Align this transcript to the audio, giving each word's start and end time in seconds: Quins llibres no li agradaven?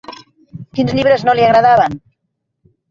Quins 0.79 0.95
llibres 1.01 1.27
no 1.29 1.37
li 1.41 1.47
agradaven? 1.51 2.01